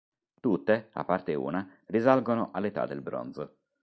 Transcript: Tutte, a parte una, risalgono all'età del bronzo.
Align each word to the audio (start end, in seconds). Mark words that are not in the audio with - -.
Tutte, 0.39 0.89
a 0.93 1.03
parte 1.05 1.35
una, 1.35 1.69
risalgono 1.85 2.49
all'età 2.53 2.87
del 2.87 3.03
bronzo. 3.03 3.57